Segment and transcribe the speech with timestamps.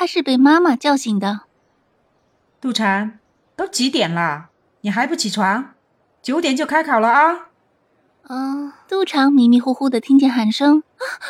[0.00, 1.40] 他是被妈妈叫醒的。
[2.58, 3.18] 杜禅，
[3.54, 4.48] 都几点了，
[4.80, 5.74] 你还不起床？
[6.22, 7.48] 九点就开考了啊！
[8.22, 10.82] 嗯，杜长迷迷糊糊的听见喊声，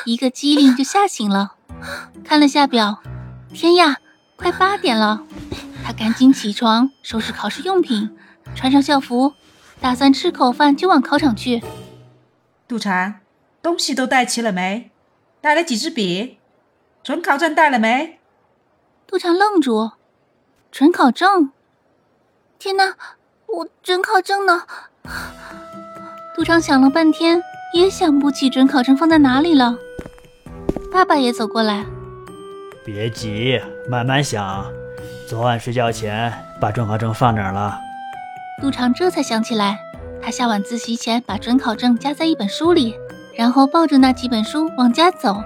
[0.05, 1.57] 一个机灵就吓醒了，
[2.25, 3.03] 看了下表，
[3.53, 3.97] 天呀，
[4.37, 5.25] 快八点了！
[5.85, 8.17] 他赶紧起床，收拾考试用品，
[8.55, 9.35] 穿上校服，
[9.81, 11.61] 打算吃口饭就往考场去。
[12.69, 13.19] 杜禅，
[13.61, 14.93] 东西都带齐了没？
[15.41, 16.39] 带了几支笔？
[17.03, 18.20] 准考证带了没？
[19.11, 19.91] 杜长愣住，
[20.71, 21.51] 准考证？
[22.61, 22.95] 天哪，
[23.49, 24.63] 我准考证呢？
[26.37, 27.43] 杜长想了半天，
[27.75, 29.77] 也想不起准考证放在哪里了。
[30.93, 31.85] 爸爸也走过来，
[32.85, 34.65] 别急，慢慢想。
[35.29, 37.81] 昨晚睡觉前把准考证放哪儿了？
[38.63, 39.81] 杜长这才想起来，
[40.23, 42.95] 他下晚自习前把准考证夹在一本书里，
[43.35, 45.43] 然后抱着那几本书往家走。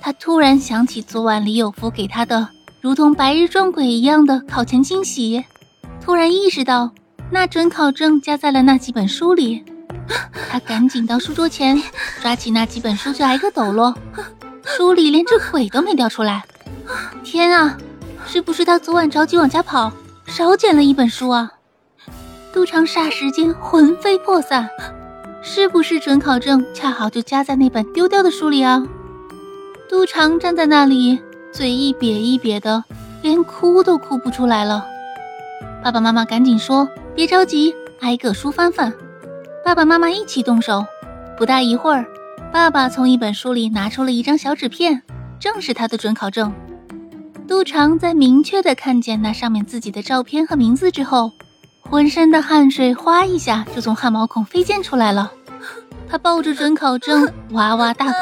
[0.00, 2.48] 他突然想起昨晚李有福给他的
[2.82, 5.44] 如同白日撞鬼一样的考前惊喜，
[6.00, 6.90] 突然意识到
[7.30, 9.62] 那准考证夹在了那几本书里。
[10.50, 11.80] 他赶紧到书桌前，
[12.20, 13.94] 抓起那几本书就挨个抖落，
[14.64, 16.42] 书里连只鬼都没掉出来。
[17.22, 17.78] 天啊，
[18.26, 19.92] 是不是他昨晚着急往家跑，
[20.26, 21.52] 少捡了一本书啊？
[22.52, 24.68] 杜长霎时间魂飞魄散，
[25.40, 28.84] 是不是准考证恰好就夹在那本丢掉的书里啊？
[29.88, 31.20] 杜长站在那里，
[31.52, 32.82] 嘴一瘪一瘪的，
[33.20, 34.86] 连哭都哭不出来了。
[35.84, 38.90] 爸爸妈妈赶紧说：“别着急，挨个书翻翻。”
[39.62, 40.82] 爸爸妈妈一起动手，
[41.36, 42.06] 不大一会儿，
[42.50, 45.02] 爸爸从一本书里拿出了一张小纸片，
[45.38, 46.52] 正是他的准考证。
[47.46, 51.30] 杜长在明确的看见那上面自己的照片和名字之后，
[51.82, 55.30] 浑身的汗水哗一下就从汗毛孔飞溅出来了。
[56.08, 58.12] 他抱着准考证哇哇大哭。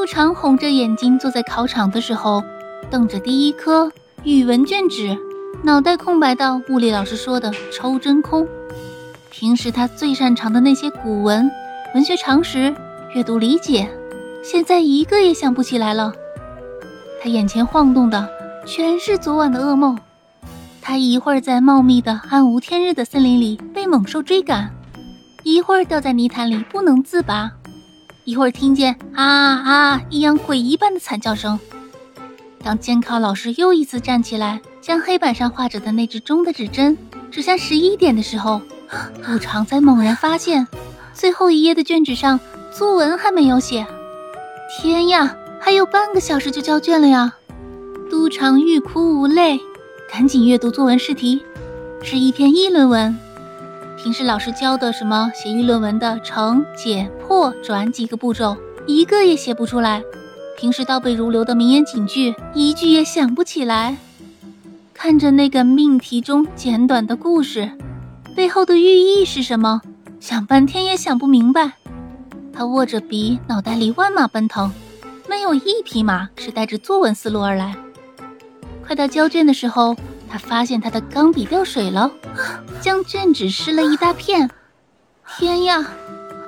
[0.00, 2.42] 杜长红着眼睛坐在考场的时候，
[2.90, 5.14] 瞪着第一科语文卷纸，
[5.62, 8.48] 脑袋空白到物理老师说的抽真空。
[9.30, 11.50] 平时他最擅长的那些古文、
[11.94, 12.74] 文学常识、
[13.14, 13.90] 阅读理解，
[14.42, 16.14] 现在一个也想不起来了。
[17.22, 18.26] 他眼前晃动的
[18.66, 19.98] 全是昨晚的噩梦。
[20.80, 24.74] 他一会儿在茂密的暗无天日的森林里被猛兽追赶，
[25.42, 27.52] 一会儿掉在泥潭里不能自拔，
[28.24, 31.58] 一会儿听见啊啊一样鬼一般的惨叫声。
[32.62, 36.96] 当监考老师又一次站起来，将黑板上画着的那只钟的指针
[37.30, 38.60] 指向十一点的时候，
[39.24, 40.66] 杜长才猛然发现，
[41.14, 42.38] 最后一页的卷纸上
[42.70, 43.86] 作文还没有写。
[44.82, 47.34] 天呀，还有半个小时就交卷了呀！
[48.10, 49.58] 杜长欲哭无泪。
[50.12, 51.42] 赶紧阅读作文试题，
[52.02, 53.16] 是一篇议论文。
[54.02, 58.56] 平时老师教的什么写议论文的成、解、破、转几个步骤，
[58.86, 60.02] 一个也写不出来。
[60.56, 63.98] 平时倒背如流的名言警句，一句也想不起来。
[64.94, 67.70] 看着那个命题中简短的故事，
[68.34, 69.82] 背后的寓意是什么？
[70.18, 71.72] 想半天也想不明白。
[72.54, 74.72] 他握着笔，脑袋里万马奔腾，
[75.28, 77.76] 没有一匹马是带着作文思路而来。
[78.82, 79.94] 快到交卷的时候，
[80.30, 82.10] 他发现他的钢笔掉水了，
[82.80, 84.48] 将卷纸湿了一大片。
[85.36, 85.84] 天呀，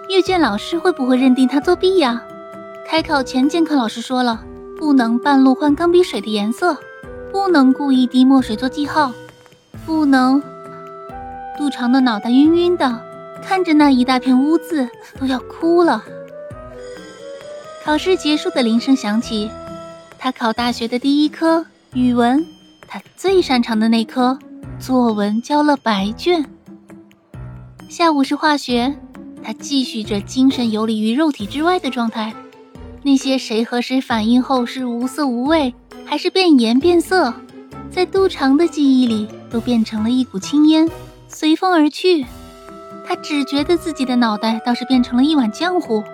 [0.09, 2.23] 阅卷老师会不会认定他作弊呀？
[2.87, 4.45] 开考前，监考老师说了，
[4.79, 6.77] 不能半路换钢笔水的颜色，
[7.33, 9.13] 不能故意滴墨水做记号，
[9.85, 10.41] 不能……
[11.59, 13.01] 杜长的脑袋晕晕的，
[13.43, 14.89] 看着那一大片污渍
[15.19, 16.05] 都要哭了。
[17.85, 19.51] 考试结束的铃声响起，
[20.19, 21.67] 他考大学的第一科。
[21.95, 22.47] 语文，
[22.93, 24.39] 他最擅长的那科，
[24.79, 26.45] 作文交了白卷。
[27.89, 28.95] 下午是化学，
[29.43, 32.35] 他继续着精神游离于肉体之外的状态。
[33.03, 35.75] 那些谁和谁反应后是无色无味，
[36.05, 37.33] 还是变颜变色，
[37.91, 40.87] 在杜长的记忆里都变成了一股青烟，
[41.29, 42.27] 随风而去。
[43.07, 46.05] 他只觉得自己的脑袋倒是变成了一碗浆糊，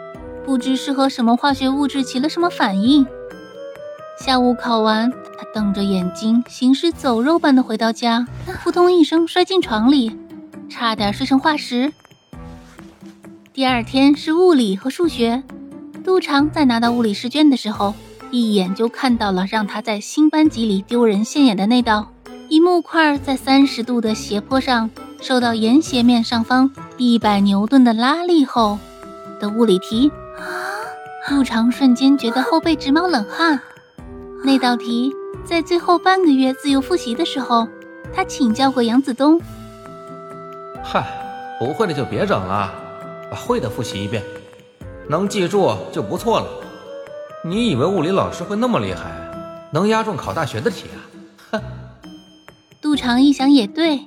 [0.47, 3.05] 不知是和什么化学物质起了什么反应。
[4.19, 5.11] 下午考完。
[5.11, 8.26] 他瞪着眼睛，行尸走肉般的回到家，
[8.62, 10.19] 扑通一声摔进床里，
[10.69, 11.93] 差点睡成化石。
[13.53, 15.43] 第二天是物理和数学。
[16.05, 17.94] 杜长在拿到物理试卷的时候，
[18.32, 22.12] 一眼就看到了让他在新班级里丢人现眼的那道：
[22.49, 28.79] 一木块在三十度的斜坡上，受到沿斜面上方一百牛顿的拉力后
[29.41, 30.11] 的物理题。
[31.29, 33.61] 杜长瞬间觉得后背直冒冷汗。
[34.44, 35.12] 那道题
[35.44, 37.67] 在最后半个月自由复习的时候，
[38.14, 39.40] 他请教过杨子东。
[40.82, 41.05] 嗨，
[41.58, 42.73] 不会的就别整了，
[43.31, 44.23] 把会的复习一遍，
[45.08, 46.46] 能记住就不错了。
[47.44, 49.11] 你以为物理老师会那么厉害，
[49.73, 50.99] 能押中考大学的题啊？
[51.52, 51.62] 哼！
[52.81, 54.00] 杜长一想也对，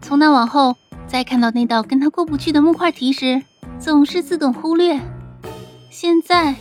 [0.00, 0.76] 从那往后，
[1.06, 3.42] 再看到那道跟他过不去的木块题时，
[3.78, 4.98] 总是自动忽略。
[5.90, 6.54] 现在，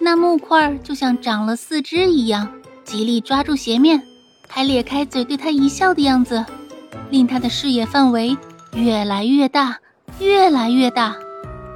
[0.00, 2.48] 那木块就像长了四肢一样，
[2.84, 4.02] 极力抓住鞋面，
[4.48, 6.44] 还咧开嘴对他一笑的样子，
[7.10, 8.36] 令他的视野范围
[8.74, 9.78] 越来越大，
[10.20, 11.16] 越来越大，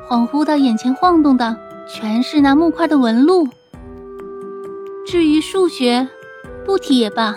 [0.09, 1.57] 恍惚到眼前晃动的
[1.89, 3.49] 全是那木块的纹路。
[5.07, 6.09] 至于数学，
[6.65, 7.37] 不提也罢。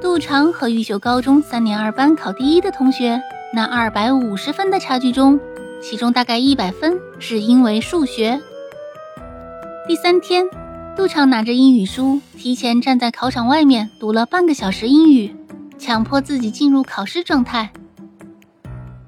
[0.00, 3.20] 杜长和玉秀高中三年二班考第一的同学，
[3.54, 5.40] 那二百五十分的差距中，
[5.80, 8.40] 其中大概一百分是因为数学。
[9.92, 10.46] 第三天，
[10.96, 15.36] 杜长拿着英语书，提前站在考场外面读了半个小时英语，
[15.76, 17.70] 强迫自己进入考试状态。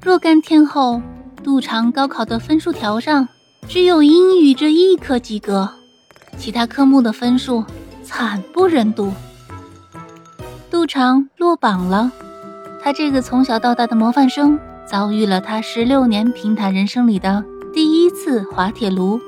[0.02, 1.00] 若干天后，
[1.42, 3.26] 杜长高考的分数条上
[3.66, 5.70] 只有英语这一科及格，
[6.36, 7.64] 其他科目的分数
[8.02, 9.10] 惨不忍睹。
[10.70, 12.12] 杜长落榜了，
[12.82, 17.42] 他这个从小到大的模范生遭遇了他十六年平坦人生里的
[17.72, 19.18] 第一次滑铁卢。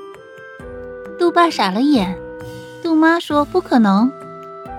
[1.27, 2.17] 杜爸傻了眼，
[2.81, 4.09] 杜妈说：“不可能，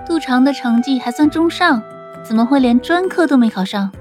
[0.07, 1.79] 杜长的成绩还算中上，
[2.23, 3.91] 怎么会连专科都没考上？”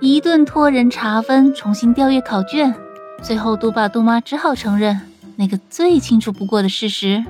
[0.00, 2.74] 一顿托人查分，重新调阅考卷，
[3.20, 4.98] 最后杜爸杜妈只好承认
[5.36, 7.22] 那个最清楚不过的事实：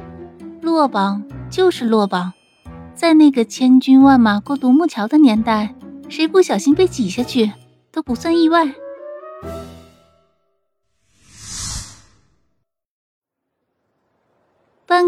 [0.62, 2.32] 落榜就是落榜。
[2.94, 5.74] 在那个千军万马过独木桥的年代，
[6.08, 7.50] 谁不小心被挤下去
[7.90, 8.72] 都不算意外。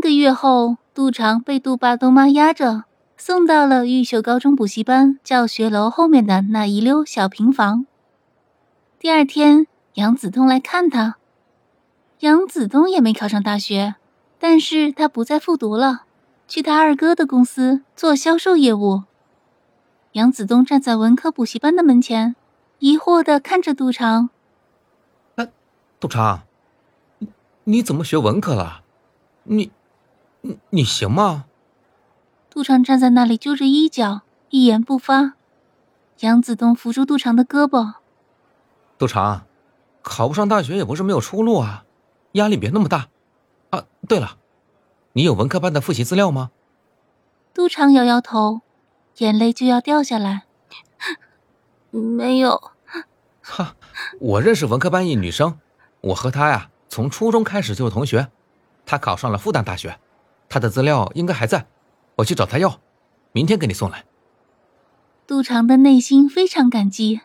[0.01, 2.85] 半个月后，杜长被杜爸杜妈押着
[3.19, 7.85] 送到了玉秀高中补习班教学楼后面的那一溜小平房。
[8.99, 9.67] 第二天，
[9.97, 11.17] 杨子东来看他。
[12.21, 13.97] 杨子东也没考上大学，
[14.39, 16.05] 但是他不再复读了，
[16.49, 19.03] 去他二哥的公司做销售业务。
[20.13, 22.35] 杨子东站在文科补习班的门前，
[22.79, 24.31] 疑惑的看着杜长。
[25.37, 25.47] 哎，
[26.01, 26.45] 杜长，
[27.65, 28.81] 你怎么学文科了？
[29.45, 29.71] 你，
[30.43, 31.47] 你你行吗？
[32.49, 35.35] 杜长站在那里揪着衣角，一言不发。
[36.21, 37.95] 杨子东扶住杜长的胳膊。
[38.99, 39.47] 杜长，
[40.03, 41.85] 考不上大学也不是没有出路啊，
[42.33, 43.09] 压力别那么大。
[43.71, 44.37] 啊，对了，
[45.13, 46.51] 你有文科班的复习资料吗？
[47.55, 48.61] 杜长摇摇头，
[49.19, 50.43] 眼泪就要掉下来。
[51.91, 52.73] 没有。
[53.43, 53.75] 哈，
[54.21, 55.59] 我认识文科班一女生，
[56.01, 58.29] 我和她呀，从初中开始就是同学。
[58.85, 59.99] 她考上了复旦大学，
[60.51, 61.67] 他的资料应该还在，
[62.17, 62.81] 我去找他要，
[63.31, 64.05] 明天给你送来。
[65.25, 67.21] 杜长的内心非常感激，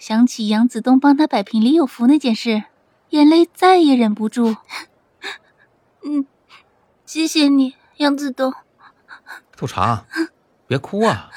[0.00, 2.64] 想起杨子东帮他摆平李有福那件事，
[3.10, 4.56] 眼泪再也忍不住。
[6.02, 6.26] 嗯，
[7.06, 8.52] 谢谢你，杨子东。
[9.56, 10.04] 杜长，
[10.66, 11.30] 别哭啊，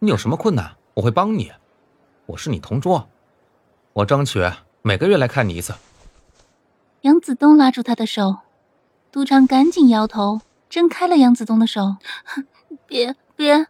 [0.00, 1.50] 你有什么困难我会帮你，
[2.26, 3.08] 我是你同桌，
[3.94, 4.38] 我争取
[4.82, 5.72] 每个月来看你一次。
[7.00, 8.40] 杨子东拉住他的手。
[9.10, 10.40] 杜长赶紧摇头，
[10.72, 11.96] 挣开了杨子东的手。
[12.88, 13.66] 别别，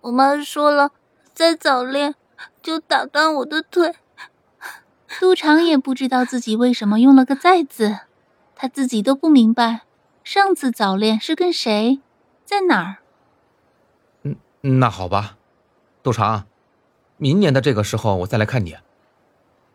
[0.00, 0.90] 我妈说了，
[1.32, 2.16] 再早恋
[2.60, 3.94] 就打断我的腿。
[5.20, 8.00] 杜长也不知道自己为什么用了个“再”字，
[8.56, 9.82] 他自己都不明白，
[10.24, 12.00] 上次早恋是跟谁，
[12.44, 12.96] 在哪儿。
[14.24, 14.34] 嗯，
[14.80, 15.36] 那好吧，
[16.02, 16.48] 杜长，
[17.18, 18.76] 明年的这个时候我再来看你。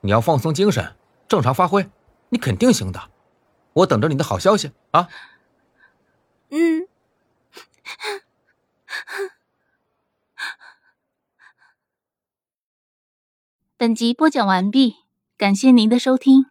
[0.01, 0.95] 你要放松精神，
[1.29, 1.89] 正常发挥，
[2.27, 2.99] 你肯定行的。
[3.71, 5.07] 我等着你的好消息啊！
[6.49, 6.87] 嗯。
[13.75, 14.95] 本集播讲完毕，
[15.37, 16.45] 感谢您的收听。